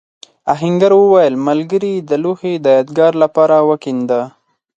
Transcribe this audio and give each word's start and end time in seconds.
آهنګر 0.53 0.91
وویل 0.97 1.35
ملګري 1.47 1.93
دا 2.07 2.15
لوښی 2.23 2.53
د 2.63 2.65
یادگار 2.77 3.13
لپاره 3.23 3.55
وکېنده. 3.69 4.21